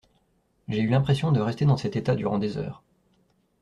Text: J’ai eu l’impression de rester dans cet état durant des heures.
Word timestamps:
J’ai 0.67 0.81
eu 0.81 0.87
l’impression 0.89 1.31
de 1.31 1.39
rester 1.39 1.65
dans 1.65 1.77
cet 1.77 1.95
état 1.95 2.15
durant 2.15 2.39
des 2.39 2.57
heures. 2.57 2.81